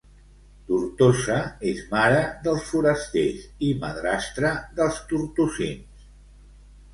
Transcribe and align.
Tortosa 0.69 1.35
és 1.71 1.83
mare 1.91 2.23
dels 2.47 2.63
forasters 2.69 3.45
i 3.69 3.69
madrastra 3.85 4.55
dels 4.81 4.99
tortosins. 5.13 6.09